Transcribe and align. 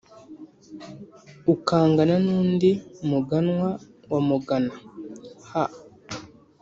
ukangana 1.53 2.15
n’undu 2.25 2.71
muganwa 3.09 3.69
wa 4.11 4.19
mugana 4.27 4.73
her 5.49 5.71